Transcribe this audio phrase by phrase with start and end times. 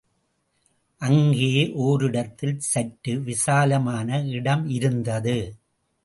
[1.01, 1.49] அங்கே
[1.81, 5.37] ஓரிடத்தில் சற்று விசாலமான இடம் இருந்தது.